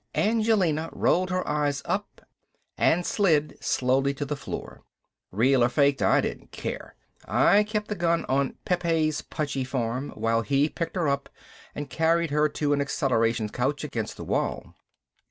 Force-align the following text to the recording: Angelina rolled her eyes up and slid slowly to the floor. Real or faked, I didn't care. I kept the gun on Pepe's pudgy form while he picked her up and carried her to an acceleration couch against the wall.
Angelina 0.15 0.89
rolled 0.93 1.29
her 1.29 1.47
eyes 1.47 1.83
up 1.85 2.21
and 2.75 3.05
slid 3.05 3.55
slowly 3.63 4.15
to 4.15 4.25
the 4.25 4.35
floor. 4.35 4.81
Real 5.29 5.63
or 5.63 5.69
faked, 5.69 6.01
I 6.01 6.21
didn't 6.21 6.51
care. 6.51 6.95
I 7.27 7.61
kept 7.65 7.87
the 7.87 7.93
gun 7.93 8.25
on 8.27 8.57
Pepe's 8.65 9.21
pudgy 9.21 9.63
form 9.63 10.09
while 10.15 10.41
he 10.41 10.69
picked 10.69 10.95
her 10.95 11.07
up 11.07 11.29
and 11.75 11.87
carried 11.87 12.31
her 12.31 12.49
to 12.49 12.73
an 12.73 12.81
acceleration 12.81 13.47
couch 13.49 13.83
against 13.83 14.17
the 14.17 14.23
wall. 14.25 14.73